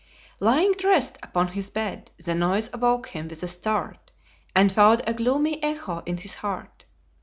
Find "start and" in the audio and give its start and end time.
3.47-4.71